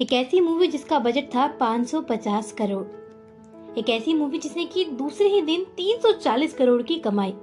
[0.00, 5.40] एक ऐसी मूवी जिसका बजट था 550 करोड़। एक ऐसी मूवी जिसने की दूसरे ही
[5.42, 7.34] दिन 340 करोड़ की कमाई।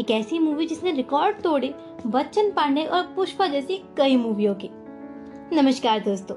[0.00, 1.74] एक ऐसी मूवी जिसने रिकॉर्ड तोड़े
[2.06, 4.70] बच्चन पांडे और पुष्पा जैसी कई मूवियों के।
[5.56, 6.36] नमस्कार दोस्तों,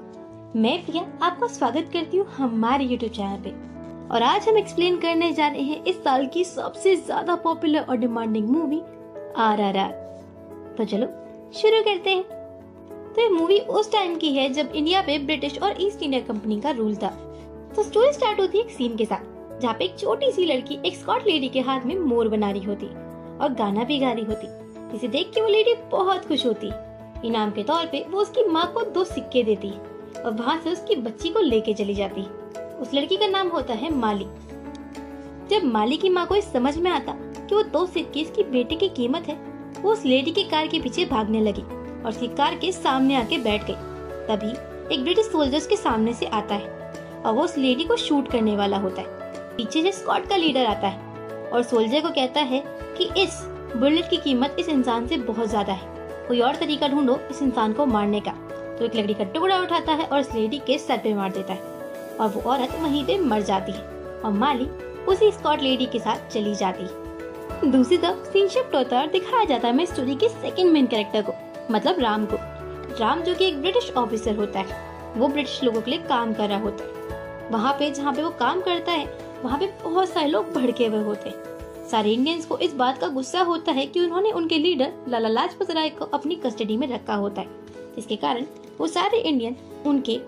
[0.60, 3.54] मैं प्रिया आपका स्वागत करती हूँ हमारे यूट्यूब चैनल पे।
[4.08, 7.96] और आज हम एक्सप्लेन करने जा रहे हैं इस साल की सबसे ज़्यादा पॉपुलर और
[7.96, 8.82] demanding movie
[9.38, 9.92] R R R.
[10.78, 11.06] तो चलो
[11.60, 12.41] शुरू करते हैं।
[13.14, 16.60] तो ये मूवी उस टाइम की है जब इंडिया पे ब्रिटिश और ईस्ट इंडिया कंपनी
[16.60, 17.08] का रूल था।
[17.76, 20.78] तो स्टोरी स्टार्ट होती है एक सीन के साथ, जहाँ पे एक छोटी सी लड़की
[20.86, 24.24] एक स्कॉट लेडी के हाथ में मोर बना रही होती और गाना भी गा रही
[24.24, 26.70] होती। इसे देख के वो लेडी बहुत खुश होती।
[27.26, 29.70] इनाम के तौर पे वो उसकी माँ को दो सिक्के देती
[30.20, 32.22] और वहाँ से उसकी बच्ची को लेके चली जाती।
[32.82, 34.26] उस लड़की का नाम होता है माली।
[35.50, 38.74] जब माली की माँ को इस समझ में आता कि वो दो सिक्के इसकी बेटे
[38.74, 39.34] की कीमत है,
[39.82, 41.62] वो उस लेडी की कार के पीछे भागने लगी।
[42.02, 43.74] और उसकी कार के सामने आके बैठ गई।
[44.26, 44.50] तभी
[44.94, 46.68] एक ब्रिटिश सोल्जर्स के सामने से आता है
[47.16, 49.20] और वो उस लेडी को शूट करने वाला होता है।
[49.56, 52.62] पीछे से स्कॉट का लीडर आता है और सोल्जर को कहता है
[52.98, 53.40] कि इस
[53.76, 55.90] बुलेट की कीमत इस इंसान से बहुत ज़्यादा है।
[56.28, 58.32] कोई और तरीका ढूंढो इस इंसान को मारने का।
[58.78, 61.52] तो एक लकड़ी का टुकड़ा उठाता है और उस लेडी के सर पे मार देता
[61.52, 63.84] है और वो औरत वहीं पे मर जाती है
[64.24, 64.68] और माली
[65.08, 69.44] उसी स्कॉट लेडी के साथ चली जाती है। दूसरी तरफ़ सीन शिफ्ट होता है दिखाया
[69.44, 71.32] जाता है मैं स्टोरी के सेकंड मेन कैरेक्टर को।
[71.70, 72.36] मतलब राम को।
[73.00, 74.80] राम जो कि एक ब्रिटिश ऑफिसर होता है,
[75.16, 78.30] वो ब्रिटिश लोगों के लिए काम कर रहा होता है। वहाँ पे जहाँ पे वो
[78.30, 79.06] काम करता है,
[79.42, 83.08] वहाँ पे बहुत सारे लोग भड़के हुए होते हैं। सारे इंडियंस को इस बात का
[83.08, 87.14] गुस्सा होता है कि उन्होंने उनके लीडर लाला लाजपत राय को अपनी कस्टडी में रखा
[87.14, 87.48] होता है।
[87.98, 88.46] इसके कारण
[88.78, 90.18] वो सारे इंडियन उनके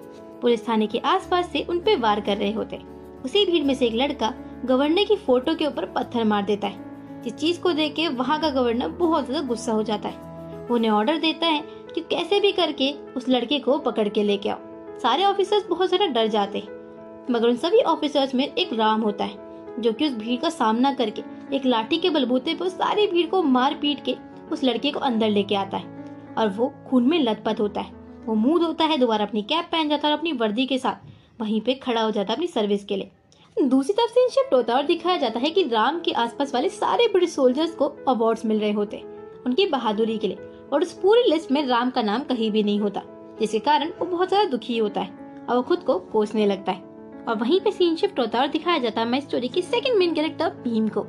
[0.41, 2.81] पुलिस थाने के आसपास से उन वार कर रहे होते
[3.25, 4.33] उसी भीड़ में से एक लड़का
[4.65, 8.39] गवर्नर की फ़ोटो के ऊपर पत्थर मार देता है। जिस चीज़ को देख के वहाँ
[8.41, 10.34] का गवर्नर बहुत ज़्यादा गुस्सा हो जाता है।
[10.70, 11.62] उन्हें ऑर्डर देता है
[11.95, 16.07] कि कैसे भी करके उस लड़के को पकड़ के लेके आओ। सारे ऑफिसर्स बहुत ज़्यादा
[16.12, 16.83] डर जाते हैं।
[17.31, 19.37] मगर उन सभी ऑफिसर्स में एक राम होता है,
[19.81, 23.42] जो कि उस भीड़ का सामना करके एक लाठी के बलबूते पर सारी भीड़ को
[23.42, 24.17] मार पीट के
[24.52, 25.92] उस लड़के को अंदर लेके आता है।
[26.39, 27.92] और वो खून में लथपथ होता है।
[28.27, 31.41] वो मुँह धोता है, दोबारा अपनी कैप पहन जाता है और अपनी वर्दी के साथ
[31.41, 33.11] वहीं पे खड़ा हो जाता है अपनी सर्विस के लिए।
[33.57, 36.69] दूसरी तरफ़ से शिफ्ट होता है और दिखाया जाता है कि राम के आसपास वाले
[36.69, 39.02] सारे ब्रिटिश सोल्जर्स को अवार्ड्स मिल रहे होते
[39.46, 40.39] उनकी बहादुरी के लिए।
[40.74, 43.02] और उस पूरी लिस्ट में राम का नाम कहीं भी नहीं होता,
[43.40, 46.83] जिसके कारण वो बहुत ज़्यादा दुखी होता है और वो खुद को कोसने लगता है।
[47.29, 49.98] और वहीं पे सीन शिफ्ट होता है और दिखाया जाता है मैं स्टोरी की सेकंड
[49.98, 51.02] मेन कैरेक्टर भीम को।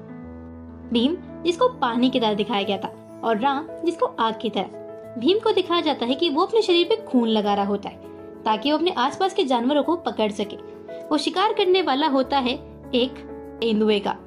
[0.94, 5.40] भीम, जिसको पानी की तरह दिखाया गया था, और राम, जिसको आग की तरह। भीम
[5.40, 8.00] को दिखाया जाता है कि वो अपने शरीर पे खून लगा रहा होता है,
[8.44, 10.56] ताकि वो अपने आसपास के जानवरों को पकड़ सके।
[11.08, 12.54] वो शिकार करने वाला होता है
[12.96, 13.18] एक
[13.62, 14.18] तेंदुए का।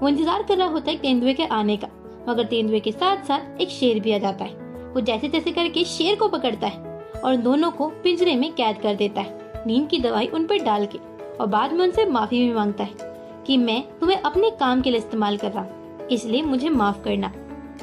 [0.00, 1.88] वो इंतज़ार कर रहा होता है तेंदुए के आने का,
[2.28, 4.65] मगर तेंदुए के साथ साथ एक शेर भी आ जाता है।
[4.96, 8.94] वो जैसे तैसे करके शेर को पकड़ता है और दोनों को पिंजरे में कैद कर
[8.94, 10.98] देता है। नीम की दवाई उन पर डाल के
[11.36, 14.98] और बाद में उनसे माफ़ी भी माँगता है कि मैं तुम्हें अपने काम के लिए
[14.98, 17.32] इस्तेमाल कर रहा हूँ, इसलिए मुझे माफ़ करना।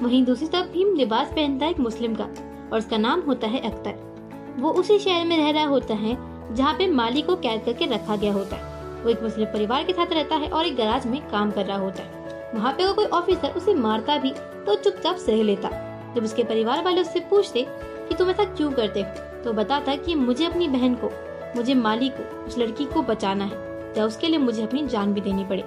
[0.01, 3.59] वहीं दूसरी तरफ़ भीम लिबास पहनता है एक मुस्लिम का और उसका नाम होता है
[3.61, 6.17] अख्तर। वो उसी शहर में रह रहा होता है
[6.55, 9.93] जहाँ पे माली को कैद करके रखा गया होता है। वो एक मुस्लिम परिवार के
[9.93, 13.05] साथ रहता है और एक गराज में काम कर रहा होता है। वहाँ पे कोई
[13.13, 14.33] ऑफिसर उसे मारता भी
[14.65, 15.79] तो चुपचाप सह लेता।
[16.15, 17.65] जब उसके परिवार वाले उससे पूछते
[18.07, 21.09] कि तुम ऐसा क्यों करते हो तो बताता कि मुझे अपनी बहन को,
[21.55, 23.57] मुझे माली को, उस लड़की को बचाना है,
[23.97, 25.63] या उसके लिए मुझे अपनी जान भी देनी पड़े।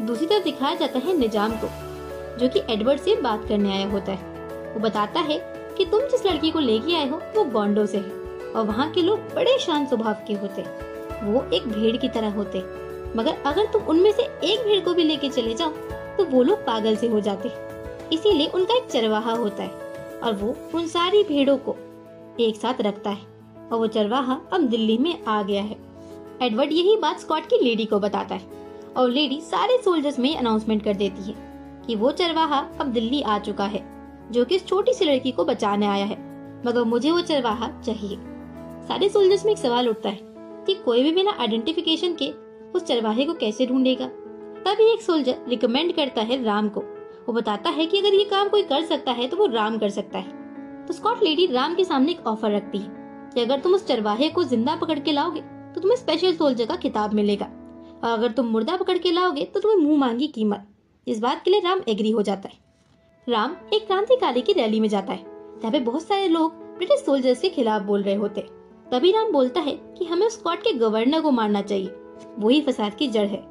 [0.00, 1.68] दूसरी तरफ़ दिखाया जाता है निज़ाम को,
[2.38, 5.38] जो कि एडवर्ड से बात करने आया होता है। वो बताता है
[5.78, 8.10] कि तुम जिस लड़की को लेके आए हो, वो गोंडो से है,
[8.52, 10.62] और वहाँ के लोग बड़े शांत स्वभाव के होते।
[11.24, 12.58] वो एक भेड़ की तरह होते,
[13.16, 15.70] मगर अगर तुम उनमें से एक भेड़ को भी लेके चले जाओ
[16.16, 17.52] तो वो लोग पागल से हो जाते।
[18.12, 19.81] इसीलिए उनका एक चरवाहा होता है।
[20.22, 21.76] और वो उन सारी भेड़ों को
[22.40, 23.26] एक साथ रखता है
[23.72, 25.76] और वो चरवाहा अब दिल्ली में आ गया है।
[26.42, 28.42] एडवर्ड यही बात स्कॉट की लेडी को बताता है
[28.96, 31.34] और लेडी सारे सोल्जर्स में अनाउंसमेंट कर देती है
[31.86, 33.82] कि वो चरवाहा अब दिल्ली आ चुका है,
[34.30, 36.16] जो कि इस छोटी सी लड़की को बचाने आया है।
[36.66, 38.16] मगर मुझे वो चरवाहा चाहिए।
[38.88, 40.18] सारे सोल्जर्स में एक सवाल उठता है
[40.66, 42.30] कि कोई भी बिना आइडेंटिफिकेशन के
[42.72, 44.06] उस चरवाहे को कैसे ढूंढेगा?
[44.66, 46.80] तभी एक सोल्जर रिकमेंड करता है राम को
[47.26, 49.90] वो बताता है कि अगर ये काम कोई कर सकता है तो वो राम कर
[49.90, 52.90] सकता है। तो स्कॉट लेडी राम के सामने एक ऑफ़र रखती है
[53.34, 55.40] कि अगर तुम उस चरवाहे को ज़िंदा पकड़ के लाओगे
[55.74, 57.46] तो तुम्हें स्पेशल सोल्जर का किताब मिलेगा।
[58.04, 60.66] और अगर तुम मुर्दा पकड़ के लाओगे तो तुम्हें मुँह मांगी कीमत।
[61.06, 62.60] इस बात के लिए राम एग्री हो जाता है।
[63.26, 65.24] राम एक क्रांतिकारी की रैली में जाता है,
[65.60, 68.40] जहाँ पे बहुत सारे लोग ब्रिटिश सोल्जर्स के खिलाफ बोल रहे होते
[68.86, 71.94] तभी राम बोलता है कि हमें स्कॉट के गवर्नर को मारना चाहिए।
[72.38, 73.42] वही फसाद की जड़ है।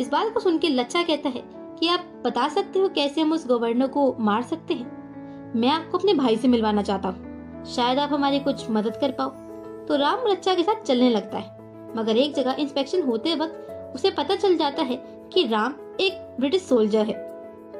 [0.00, 1.42] इस बात को सुन के लच्चा कहता है
[1.80, 5.52] कि आप बता सकते हो कैसे हम उस गवर्नर को मार सकते हैं?
[5.56, 9.28] मैं आपको अपने भाई से मिलवाना चाहता हूँ। शायद आप हमारी कुछ मदद कर पाओ।
[9.86, 11.58] तो राम लच्छा के साथ चलने लगता है।
[11.96, 14.96] मगर एक जगह इंस्पेक्शन होते वक्त उसे पता चल जाता है
[15.32, 17.14] कि राम एक ब्रिटिश सोल्जर है।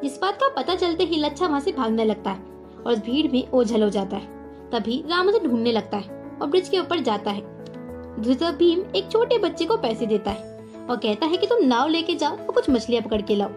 [0.05, 2.43] इस बात का पता चलते ही लच्छा वहाँ से भागने लगता है
[2.87, 4.27] और भीड़ में ओझल हो जाता है।
[4.71, 7.43] तभी राम उसे ढूँढने लगता है और ब्रिज के ऊपर जाता है।
[8.23, 10.59] दूसरा भीम एक छोटे बच्चे को पैसे देता है
[10.91, 13.51] और कहता है कि तुम नाव लेके जाओ और कुछ मछलियाँ पकड़ के लाओ।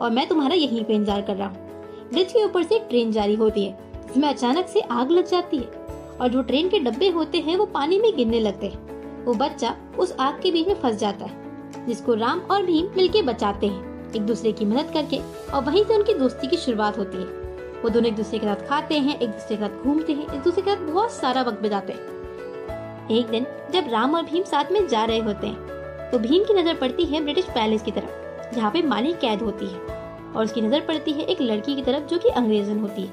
[0.00, 3.12] और मैं तुम्हारा यहीं पे इंतज़ार कर रहा हूँ। ब्रिज के ऊपर से एक ट्रेन
[3.12, 7.08] जारी होती है। जिसमें अचानक से आग लग जाती है और जो ट्रेन के डब्बे
[7.08, 10.74] होते हैं, वो पानी में गिरने लगते हैं। वो बच्चा उस आग के बीच में
[10.74, 15.18] फंस जाता है, जिसको राम और भीम मिलके बचाते हैं, एक दूसरे की मदद करके,
[15.52, 17.38] और वहीं से उनकी दोस्ती की शुरुआत होती है।
[17.82, 20.40] वो दोनों एक दूसरे के साथ खाते हैं, एक दूसरे के साथ घूमते हैं, एक
[20.40, 24.72] दूसरे के साथ बहुत सारा वक्त बिताते हैं। एक दिन जब राम और भीम साथ
[24.72, 28.29] में जा रहे होते हैं तो भीम की नज़र पड़ती है ब्रिटिश पैलेस की तरफ़।
[28.54, 29.78] जहाँ पे माली कैद होती है
[30.32, 33.12] और उसकी नज़र पड़ती है एक लड़की की तरफ़ जो कि अंग्रेजन होती है,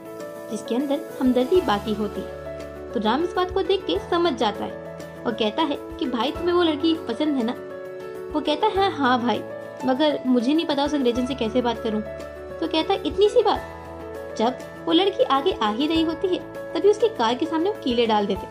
[0.52, 4.66] जिसके अंदर हमदर्दी बाकी होती है। तो राम इस बात को देख के समझ जाता
[4.66, 7.56] है और कहता है कि भाई तुम्हें वो लड़की पसंद है ना?
[8.34, 9.42] वो कहता है हाँ भाई,
[9.86, 13.42] मगर मुझे नहीं पता उस अंग्रेजन से कैसे बात करूँ। तो कहता है, इतनी सी
[13.42, 14.36] बात?
[14.38, 16.40] जब वो लड़की आगे आ ही रही होती है,
[16.74, 18.48] तभी उसकी कार के सामने वो कीले डाल देते,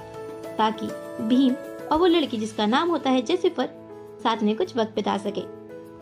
[0.57, 0.87] ताकि
[1.25, 1.55] भीम
[1.93, 3.69] और वो लड़की जिसका नाम होता है जेसिफर,
[4.23, 5.56] साथ में कुछ वक्त बिता सके।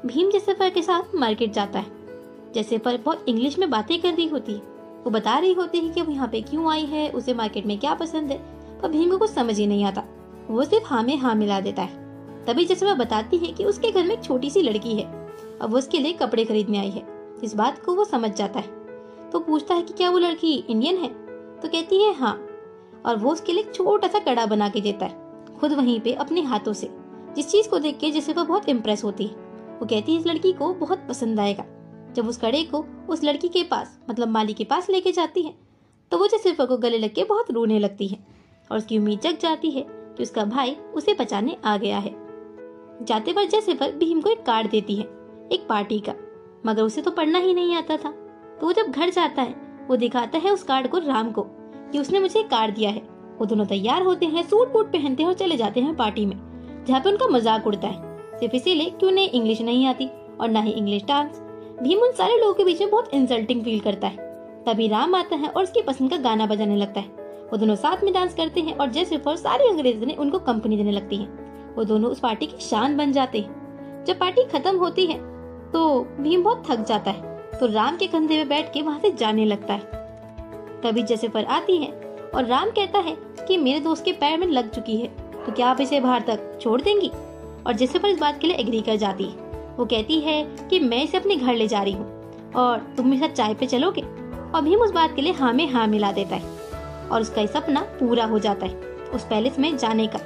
[0.07, 1.87] भीम जेसिफर के साथ मार्केट जाता है।
[2.55, 4.59] जेसिफर बहुत इंग्लिश में बातें कर रही होती है
[5.05, 7.79] वो बता रही होती है कि वो यहाँ पे क्यों आई है, उसे मार्केट में
[7.79, 8.39] क्या पसंद है,
[8.81, 10.03] पर भीम को कुछ समझ ही नहीं आता।
[10.49, 14.05] वो सिर्फ़ हाँ में हाँ मिला देता है। तभी जैसे बताती है कि उसके घर
[14.05, 15.05] में एक छोटी सी लड़की है
[15.63, 17.07] और वो उसके लिए कपड़े खरीदने आई है।
[17.45, 20.97] इस बात को वो समझ जाता है। तो पूछता है कि क्या वो लड़की इंडियन
[20.97, 21.09] है?
[21.61, 22.35] तो कहती है हाँ
[23.07, 26.43] और वो उसके लिए छोटा सा कड़ा बना के देता है, खुद वहीं पे अपने
[26.43, 26.91] हाथों से।
[27.37, 29.44] जिस चीज़ को देख के जिसे वो बहुत इम्प्रेस होती है।
[29.75, 31.65] वो कहती है, इस लड़की को बहुत पसंद आएगा।
[32.15, 35.55] जब उस कड़े को उस लड़की के पास मतलब माली के पास लेके जाती है
[36.13, 38.19] तो वो जैसिफर को गले लग के बहुत रोने लगती है
[38.71, 42.15] और उसकी उम्मीद जग जाती है कि उसका भाई उसे बचाने आ गया है।
[43.03, 45.05] जाते पर जैसिफर भीम को एक कार्ड देती है,
[45.53, 46.15] एक पार्टी का,
[46.67, 49.55] मगर उसे तो पढ़ना ही नहीं आता था। तो वो जब घर जाता है,
[49.89, 53.03] वो दिखाता है उस कार्ड को राम को कि उसने मुझे कार्ड दिया है।
[53.39, 56.37] वो दोनों तैयार होते हैं, सूट बूट पहनते हैं और चले जाते हैं पार्टी में,
[56.87, 58.04] जहाँ पे उनका मज़ाक उड़ता है।
[58.41, 60.09] सिर्फ़ इसीलिए कि उन्हें इंग्लिश नहीं आती
[60.41, 61.41] और ना ही इंग्लिश डांस
[61.83, 64.17] भीम उन सारे लोगों के बीच में बहुत इंसल्टिंग फील करता है।
[64.67, 67.07] तभी राम आता है और उसकी पसंद का गाना बजाने लगता है।
[67.53, 70.77] वो दोनों साथ में डांस करते हैं और जैसे फॉर सारी अंग्रेज़ ने उनको कंपनी
[70.77, 71.27] देने लगती है।
[71.77, 75.19] वो दोनों उस पार्टी की शान बन जाते हैं। जब पार्टी खत्म होती है
[75.73, 79.11] तो भीम बहुत थक जाता है। तो राम के कंधे में बैठ के वहाँ से
[79.11, 80.03] जाने लगता है।
[80.83, 81.89] तभी जैसे पर आती है
[82.35, 83.17] और राम कहता है
[83.49, 85.09] कि मेरे दोस्त के पैर में लग चुकी है।
[85.47, 87.11] तो क्या आप इसे बाहर तक छोड़ देंगी?
[87.67, 90.81] और जैसे पर इस बात के लिए एग्री कर जाती है। वो कहती है कि
[90.81, 94.01] मैं इसे अपने घर ले जा रही हूँ और तुम मेरे साथ चाय पे चलोगे।
[94.01, 97.81] और भीम उस बात के लिए हाँ में हाँ मिला देता है और उसका सपना
[98.01, 98.75] पूरा हो जाता है
[99.15, 100.19] उस पैलेस में जाने का।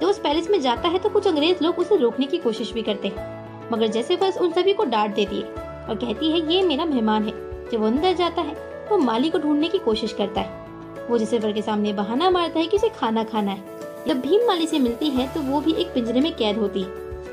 [0.00, 2.82] जब उस पैलेस में जाता है तो कुछ अंग्रेज़ लोग उसे रोकने की कोशिश भी
[2.82, 6.62] करते हैं, मगर जैसे बस उन सभी को डांट देती है और कहती है, ये
[6.62, 7.32] मेरा मेहमान है।
[7.70, 8.54] जब वो अंदर जाता है
[8.90, 12.66] वो माली को ढूँढने की कोशिश करता है। वो जैसे के सामने बहाना मारता है
[12.66, 13.77] कि उसे खाना खाना है।
[14.08, 16.84] जब भीम माली से मिलती है तो वो भी एक पिंजरे में कैद होती।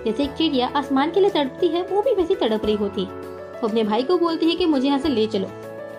[0.05, 3.67] जैसे एक चिड़िया आसमान के लिए तड़पती है, वो भी वैसी तड़प रही होती। वो
[3.67, 5.47] अपने भाई को बोलती है कि मुझे यहाँ से ले चलो।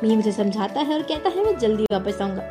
[0.01, 2.43] भीम उसे समझाता है और कहता है, मैं जल्दी वापस आऊँगा।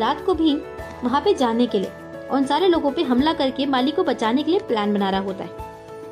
[0.00, 0.60] रात को भीम
[1.04, 1.88] वहाँ पे जाने के लिए
[2.20, 5.20] और उन सारे लोगों पे हमला करके माली को बचाने के लिए प्लान बना रहा
[5.20, 5.50] होता है।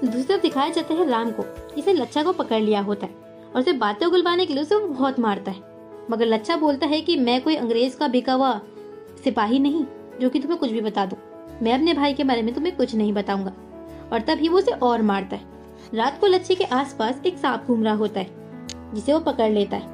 [0.05, 1.45] दूसरी तरफ़ दिखाया जाता है राम को,
[1.77, 3.15] जिसे लच्छा को पकड़ लिया होता है
[3.55, 5.63] और उसे बातें उगलवाने के लिए उसे बहुत मारता है।
[6.11, 8.61] मगर लच्छा बोलता है कि मैं कोई अंग्रेज़ का बिका हुआ
[9.25, 9.85] सिपाही नहीं,
[10.21, 11.17] जो कि तुम्हें कुछ भी बता दू।
[11.63, 13.53] मैं अपने भाई के बारे में तुम्हें कुछ नहीं बताऊँगा।
[14.13, 15.53] और तभी वो उसे और मारता है।
[15.95, 18.27] रात को लच्छे के आसपास एक सांप घूम रहा होता है,
[18.95, 19.93] जिसे वो पकड़ लेता है।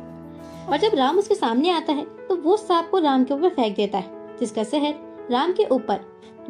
[0.69, 3.77] और जब राम उसके सामने आता है तो वो सांप को राम के ऊपर फेंक
[3.77, 4.95] देता है, जिसका शहर
[5.31, 6.01] राम के ऊपर,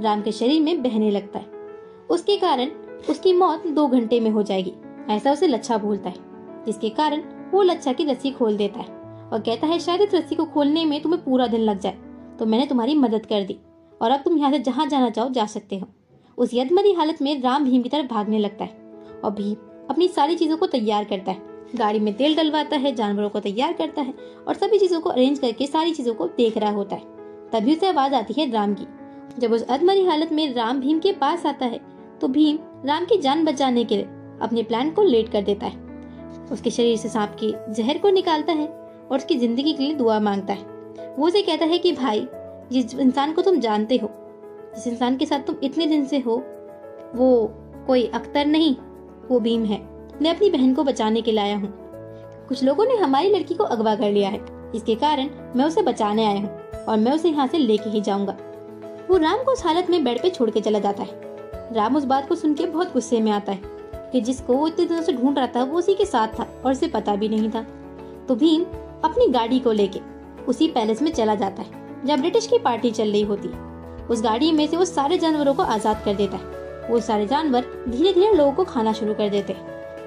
[0.01, 1.47] राम के शरीर में बहने लगता है।
[2.11, 2.71] उसके कारण
[3.09, 4.73] उसकी मौत दो घंटे में हो जाएगी,
[5.11, 6.17] ऐसा उसे लच्छा बोलता है,
[6.67, 8.87] जिसके कारण वो लच्छा की रस्सी खोल देता है
[9.25, 11.99] और कहता है, शायद इस रस्सी को खोलने में तुम्हें पूरा दिन लग जाए
[12.39, 13.59] तो मैंने तुम्हारी मदद कर दी।
[14.01, 15.89] और अब तुम यहाँ से जहाँ जाना चाहो जा सकते हो।
[16.39, 19.57] उस यदमरी हालत में राम भीम की तरफ़ भागने लगता है और भीम
[19.91, 23.73] अपनी सारी चीज़ों को तैयार करता है। गाड़ी में तेल डलवाता है, जानवरों को तैयार
[23.73, 24.15] करता है
[24.49, 27.03] और सभी चीज़ों को अरेंज करके सारी चीज़ों को देख रहा होता है।
[27.53, 28.87] तभी उसे आवाज़ आती है राम की।
[29.39, 31.81] जब उस अधमरी हालत में राम भीम के पास आता है
[32.21, 34.05] तो भीम राम की जान बचाने के लिए
[34.43, 35.89] अपने प्लान को लेट कर देता है।
[36.53, 38.67] उसके शरीर से सांप के जहर को निकालता है
[39.11, 42.27] और उसकी ज़िंदगी के लिए दुआ माँगता है। वो उसे कहता है कि, भाई
[42.73, 44.11] जिस इंसान को तुम जानते हो,
[44.75, 46.37] जिस इंसान के साथ तुम इतने दिन से हो,
[47.15, 47.55] वो
[47.87, 48.77] कोई अख्तर नहीं,
[49.31, 49.79] वो भीम है।
[50.23, 51.73] मैं अपनी बहन को बचाने के लाया हूँ।
[52.49, 54.41] कुछ लोगों ने हमारी लड़की को अगवा कर लिया है।
[54.75, 58.37] इसके कारण मैं उसे बचाने आया हूँ और मैं उसे यहाँ से लेके ही जाऊँगा।
[59.11, 61.21] वो राम को उस हालत में बेड पे छोड़ के चला जाता है।
[61.73, 63.63] राम उस बात को सुन के बहुत गुस्से में आता है
[64.13, 66.73] कि जिसको वो इतने दिनों से ढूंढ रहा था, वो उसी के साथ था और
[66.73, 67.63] उसे पता भी नहीं था।
[68.29, 68.63] तो भीम
[69.05, 70.01] अपनी गाड़ी को लेके
[70.49, 74.23] उसी पैलेस में चला जाता है। जब ब्रिटिश की पार्टी चल रही होती है उस
[74.23, 78.13] गाड़ी में से वो सारे जानवरों को आज़ाद कर देता है। वो सारे जानवर धीरे
[78.13, 79.57] धीरे लोगों को खाना शुरू कर देते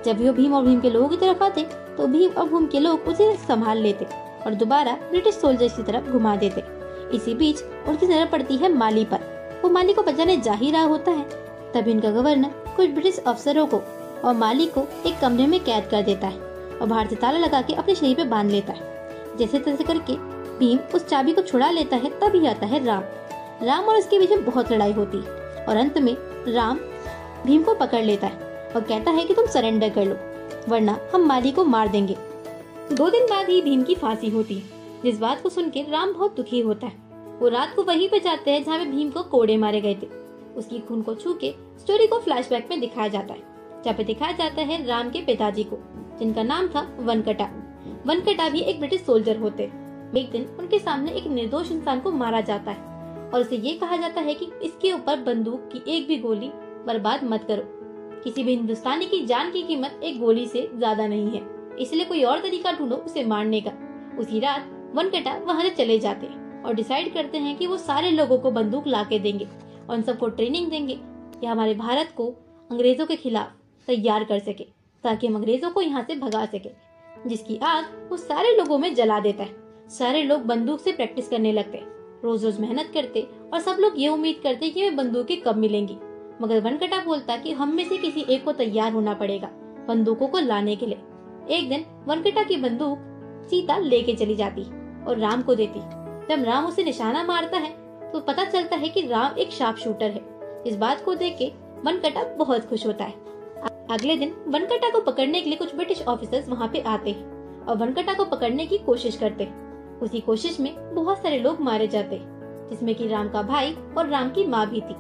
[0.06, 1.64] जब वो भीम और भीम के लोगों की तरफ़ आते
[1.98, 4.06] तो भीम और भीम के लोग उसे संभाल लेते
[4.46, 6.64] और दोबारा ब्रिटिश सोल्जर्स की तरफ़ घुमा देते।
[7.16, 9.20] इसी बीच उनकी नज़र पड़ती है माली पर।
[9.64, 11.24] वो माली को बचाने जा ही रहा होता है।
[11.74, 13.78] तभी इनका गवर्नर कुछ ब्रिटिश अफसरों को
[14.24, 16.40] और माली को एक कमरे में कैद कर देता है
[16.72, 20.14] और बाहर से ताला लगा के अपने शरीर पे बाँध लेता है। जैसे तैसे करके
[20.64, 23.04] भीम उस चाबी को छुड़ा लेता है, तभी आता है राम।
[23.64, 26.16] राम और उसके बीच में बहुत लड़ाई होती है और अंत में
[26.48, 26.78] राम
[27.46, 30.16] भीम को पकड़ लेता है और कहता है कि तुम सरेंडर कर लो,
[30.70, 32.16] वरना हम माली को मार देंगे।
[32.92, 36.14] दो दिन बाद ही भीम की फांसी होती है जिस बात को सुन के राम
[36.14, 39.24] बहुत दुखी होता है। वो रात को वहीं पे जाते हैं जहाँ पे भीम को
[39.28, 40.08] कोड़े मारे गए थे।
[40.58, 43.44] उसकी खून को छू के स्टोरी को फ्लैशबैक में दिखाया जाता है,
[43.84, 45.80] जहाँ पे दिखाया जाता है राम के पिताजी को,
[46.20, 47.50] जिनका नाम था वनकटा।
[48.08, 49.72] वनकटा भी एक ब्रिटिश सोल्जर होते।
[50.14, 53.98] एक दिन उनके सामने एक निर्दोष इंसान को मारा जाता है और उसे ये कहा
[53.98, 56.52] जाता है कि इसके ऊपर बंदूक की एक भी गोली
[56.88, 57.64] बर्बाद मत करो।
[58.24, 61.42] किसी भी हिंदुस्तानी की जान की कीमत एक गोली से ज़्यादा नहीं है,
[61.80, 63.72] इसलिए कोई और तरीका ढूंढो उसे मारने का।
[64.20, 68.12] उसी रात वनकटा वहाँ से चले जाते हैं और डिसाइड करते हैं कि वो सारे
[68.12, 69.46] लोगों को बंदूक ला के देंगे
[69.90, 71.00] और उन सबको ट्रेनिंग देंगे
[71.40, 72.28] कि हमारे भारत को
[72.70, 73.52] अंग्रेज़ों के खिलाफ
[73.88, 74.64] तैयार कर सके,
[75.04, 76.70] ताकि हम अंग्रेज़ों को यहाँ से भगा सके,
[77.28, 79.63] जिसकी आग वो सारे लोगों में जला देता है।
[79.94, 81.82] सारे लोग बंदूक से प्रैक्टिस करने लगते
[82.24, 83.22] रोज रोज मेहनत करते
[83.54, 85.98] और सब लोग ये उम्मीद करते कि वे बंदूकें कब मिलेंगी।
[86.42, 89.50] मगर वनकटा बोलता कि हम में से किसी एक को तैयार होना पड़ेगा
[89.88, 90.98] बंदूकों को लाने के लिए।
[91.50, 93.00] एक दिन वनकटा की बंदूक
[93.50, 94.64] सीता लेके चली जाती
[95.06, 95.80] और राम को देती।
[96.28, 97.72] जब राम उसे निशाना मारता है
[98.12, 100.22] तो पता चलता है कि राम एक शार्प शूटर है।
[100.68, 101.52] इस बात को देख के
[101.86, 103.22] वनकटा बहुत खुश होता है।
[103.92, 107.78] अगले दिन वनकटा को पकड़ने के लिए कुछ ब्रिटिश ऑफिसर्स वहाँ पे आते हैं और
[107.78, 109.62] वनकटा को पकड़ने की कोशिश करते हैं।
[110.04, 112.20] उसी कोशिश में बहुत सारे लोग मारे जाते,
[112.70, 114.96] जिसमें कि राम का भाई और राम की माँ भी थी।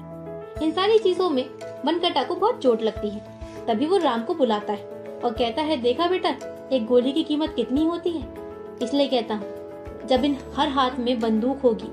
[0.66, 1.44] इन सारी चीज़ों में
[1.86, 5.78] वनकटा को बहुत चोट लगती है। तभी वो राम को बुलाता है और कहता है,
[5.78, 6.30] देखा बेटा,
[6.72, 8.28] एक गोली की कीमत कितनी होती है?
[8.82, 11.88] इसलिए कहता हूँ, जब इन हर हाथ में बंदूक होगी,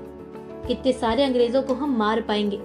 [0.67, 2.59] कितने सारे अंग्रेज़ों को हम मार पाएँगे।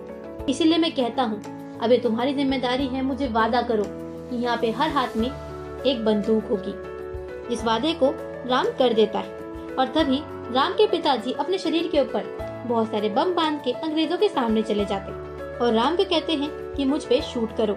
[0.48, 1.42] इसलिए मैं कहता हूँ,
[1.82, 6.44] अबे तुम्हारी ज़िम्मेदारी है, मुझे वादा करो कि यहाँ पे हर हाथ में एक बंदूक
[6.44, 8.10] होगी इस वादे को
[8.48, 9.34] राम कर देता है।
[9.76, 10.20] और तभी
[10.52, 14.62] राम के पिताजी अपने शरीर के ऊपर बहुत सारे बम बाँध के अंग्रेज़ों के सामने
[14.62, 15.12] चले जाते
[15.58, 17.74] और राम को कहते हैं कि मुझ पे शूट करो।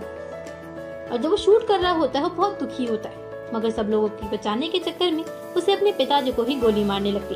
[1.11, 3.15] और जब वो शूट कर रहा होता है, वो बहुत दुखी होता है।
[3.53, 7.11] मगर सब लोगों की बचाने के चक्कर में उसे अपने पिताजी को ही गोली मारने
[7.11, 7.35] लगती।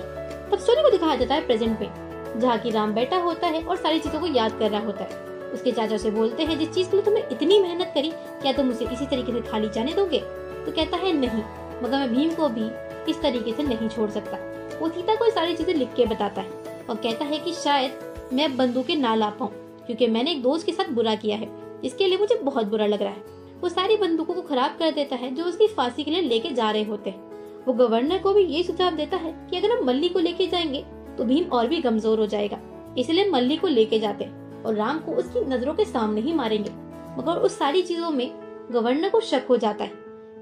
[0.52, 1.92] तब स्टोरी को दिखाया जाता है प्रेजेंट में
[2.40, 5.10] जहाँ की राम बैठा होता है और सारी चीज़ों को याद कर रहा होता है।
[5.54, 8.70] उसके चाचा से बोलते हैं, जिस चीज़ के लिए तुमने इतनी मेहनत करी, क्या तुम
[8.70, 10.20] उसे इसी तरीके से खाली जाने दोगे?
[10.66, 11.44] तो कहता है, नहीं,
[11.84, 12.72] मगर मैं भीम को भी
[13.12, 14.53] इस तरीके से नहीं छोड़ सकता।
[14.84, 18.56] वो सीता को सारी चीज़ें लिख के बताता है और कहता है कि शायद मैं
[18.58, 19.52] बंदूकें ना ला पाऊँ,
[19.86, 21.48] क्योंकि मैंने एक दोस्त के साथ बुरा किया है।
[21.84, 23.24] इसके लिए मुझे बहुत बुरा लग रहा है।
[23.62, 26.72] वो सारी बंदूकों को खराब कर देता है जो उसकी फांसी के लिए लेके जा
[26.72, 30.10] रहे होते हैं। वो गवर्नर को भी ये सुझाव देता है कि अगर हम मल्ली
[30.10, 30.84] को लेके जाएँगे
[31.18, 32.60] तो भीम और भी कमज़ोर हो जाएगा।
[32.98, 34.30] इसलिए मल्ली को लेके जाते
[34.66, 36.70] और राम को उसकी नज़रों के सामने ही मारेंगे।
[37.18, 38.30] मगर उस सारी चीज़ों में
[38.72, 39.92] गवर्नर को शक हो जाता है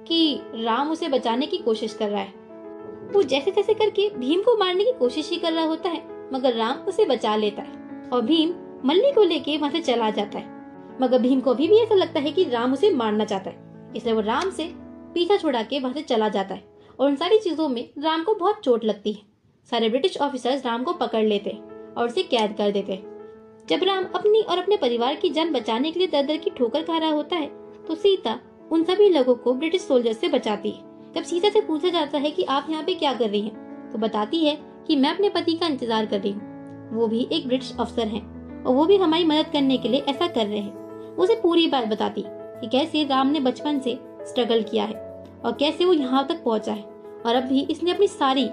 [0.07, 2.39] कि राम उसे बचाने की कोशिश कर रहा है।
[3.11, 6.01] वो जैसे तैसे करके भीम को मारने की कोशिश ही कर रहा होता है,
[6.33, 8.53] मगर राम उसे बचा लेता है और भीम
[8.85, 10.59] मल्ली को लेके वहाँ से चला जाता है।
[11.01, 14.13] मगर भीम को अभी भी ऐसा लगता है कि राम उसे मारना चाहता है, इसलिए
[14.13, 14.69] वो राम से
[15.13, 16.63] पीछा छुड़ा के वहाँ से चला जाता है
[16.99, 19.21] और उन सारी चीज़ों में राम को बहुत चोट लगती है।
[19.71, 23.09] सारे ब्रिटिश ऑफिसर्स राम को पकड़ लेते हैं और उसे कैद कर देते। हैं
[23.69, 26.83] जब राम अपनी और अपने परिवार की जान बचाने के लिए दर दर की ठोकर
[26.83, 27.49] खा रहा होता है
[27.87, 28.39] तो सीता
[28.71, 32.31] उन सभी लोगों को ब्रिटिश सोल्जर से बचाती है। जब सीता से पूछा जाता है
[32.31, 35.53] कि आप यहाँ पे क्या कर रही हैं तो बताती है कि मैं अपने पति
[35.53, 39.25] का इंतज़ार कर रही हूँ। वो भी एक ब्रिटिश अफसर हैं और वो भी हमारी
[39.25, 43.27] मदद करने के लिए ऐसा कर रहे हैं। उसे पूरी बात बताती कि कैसे राम
[43.27, 44.95] ने बचपन से स्ट्रगल किया है
[45.45, 46.83] और कैसे वो यहाँ तक पहुँचा है
[47.25, 48.49] और अब भी इसने अपनी सारी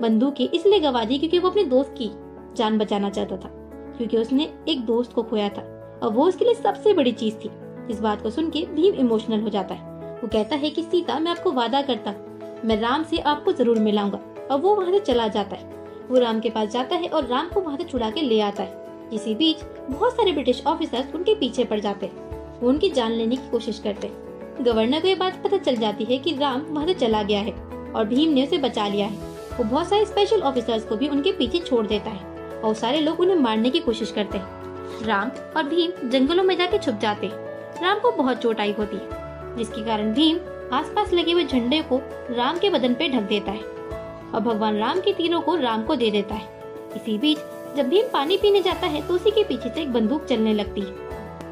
[0.00, 2.10] बंदूकें इसलिए गवा दी क्योंकि वो अपने दोस्त की
[2.56, 3.48] जान बचाना चाहता था,
[3.96, 5.62] क्योंकि उसने एक दोस्त को खोया था
[6.02, 7.50] और वो उसके लिए सबसे बड़ी चीज़ थी।
[7.90, 11.18] इस बात को सुन के भीम इमोशनल हो जाता है। वो कहता है कि सीता,
[11.18, 14.20] मैं आपको वादा करता हूँ। मैं राम से आपको ज़रूर मिलाऊँगा।
[14.50, 15.76] और वो वहाँ से चला जाता है।
[16.08, 18.62] वो राम के पास जाता है और राम को वहाँ से छुड़ा के ले आता
[18.62, 23.12] है। इसी बीच बहुत सारे ब्रिटिश ऑफिसर्स उनके पीछे पड़ जाते हैं। वो उनकी जान
[23.12, 26.60] लेने की कोशिश करते हैं। गवर्नर को ये बात पता चल जाती है कि राम
[26.60, 27.52] वहाँ से चला गया है
[27.92, 29.16] और भीम ने उसे बचा लिया है।
[29.58, 33.20] वो बहुत सारे स्पेशल ऑफिसर्स को भी उनके पीछे छोड़ देता है और सारे लोग
[33.20, 37.82] उन्हें मारने की कोशिश करते हैं। राम और भीम जंगलों में जाके छुप जाते हैं।
[37.82, 39.17] राम को बहुत चोट आई होती है।
[39.58, 40.38] जिसके कारण भीम
[40.72, 42.00] आसपास लगे हुए झंडे को
[42.30, 45.96] राम के बदन पे ढक देता है और भगवान राम के तीरों को राम को
[45.96, 46.48] दे देता है।
[46.96, 47.38] इसी बीच,
[47.76, 50.80] जब भीम पानी पीने जाता है तो उसी के पीछे से एक बंदूक चलने लगती
[50.80, 51.06] है।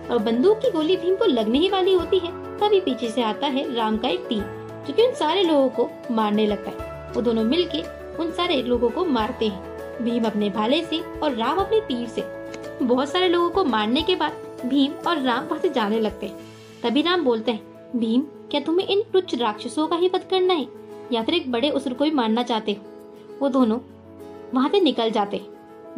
[0.07, 3.47] और बंदूक की गोली भीम को लगने ही वाली होती है, तभी पीछे से आता
[3.47, 4.43] है राम का एक तीर,
[4.87, 7.83] जो कि उन सारे लोगों को मारने लगता है। वो दोनों मिलके
[8.17, 12.25] उन सारे लोगों को मारते हैं। भीम अपने भाले से और राम अपने तीर से।
[12.83, 14.33] बहुत सारे लोगों को मारने के बाद
[14.67, 16.39] भीम और राम वहाँ से जाने लगते हैं।
[16.83, 20.67] तभी राम बोलते हैं भीम, क्या तुम्हें इन तुच्छ राक्षसों का ही वध करना है?
[21.13, 22.85] या फिर एक बड़े उसर को भी मारना चाहते हो?
[23.43, 23.79] वो दोनों
[24.55, 25.41] वहाँ से निकल जाते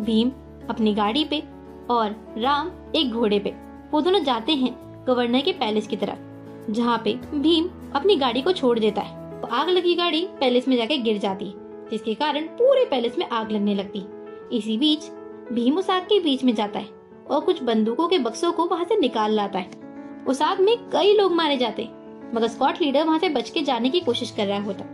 [0.00, 0.30] भीम
[0.70, 1.42] अपनी गाड़ी पे
[1.90, 3.54] और राम एक घोड़े पे।
[3.92, 8.52] वो दोनों जाते हैं गवर्नर के पैलेस की तरफ़, जहाँ पे भीम अपनी गाड़ी को
[8.52, 11.54] छोड़ देता है। तो आग लगी गाड़ी पैलेस में जाके गिर जाती है,
[11.90, 14.04] जिसके कारण पूरे पैलेस में आग लगने लगती
[14.52, 15.10] इसी बीच
[15.52, 16.88] भीम उस आग के बीच में जाता है
[17.30, 19.87] और कुछ बंदूकों के बक्सों को वहाँ से निकाल लाता है।
[20.28, 21.88] उस आग में कई लोग मारे जाते,
[22.34, 24.84] मगर स्कॉट लीडर वहाँ से बच के जाने की कोशिश कर रहा होता,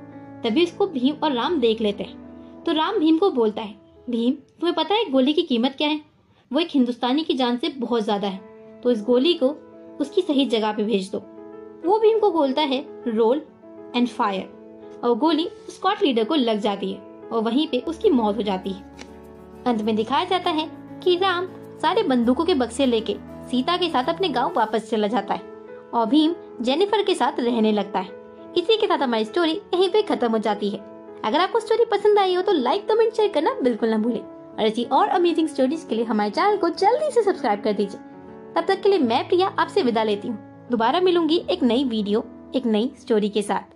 [0.42, 3.74] तभी उसको भीम और राम देख लेते हैं। तो राम भीम को बोलता है,
[4.10, 6.00] भीम, तुम्हें पता है गोली की कीमत क्या है?
[6.50, 9.48] वो एक हिंदुस्तानी की जान से बहुत ज़्यादा है तो इस गोली को
[10.00, 11.18] उसकी सही जगह पे भेज दो।
[11.84, 13.42] वो भीम को बोलता है, रोल
[13.96, 16.98] एंड फायर, और गोली स्कॉट लीडर को लग जाती है,
[17.32, 18.82] और वहीं पे उसकी मौत हो जाती है।
[19.66, 20.70] अंत में दिखाया जाता है
[21.04, 21.46] कि राम
[21.82, 25.40] सारे बंदूकों के बक्से लेके सीता के साथ अपने गाँव वापस चला जाता है
[25.94, 28.22] और भीम जेनिफर के साथ रहने लगता है।
[28.58, 30.78] इसी के साथ हमारी स्टोरी यहीं पे खत्म हो जाती है।
[31.24, 34.62] अगर आपको स्टोरी पसंद आई हो तो लाइक कमेंट शेयर करना बिल्कुल ना भूलें। और
[34.62, 38.00] ऐसी और अमेजिंग स्टोरीज के लिए हमारे चैनल को जल्दी से सब्सक्राइब कर दीजिए।
[38.54, 42.24] तब तक के लिए मैं प्रिया आपसे विदा लेती हूँ। दोबारा मिलूँगी एक नई वीडियो
[42.56, 43.73] एक नई स्टोरी के साथ।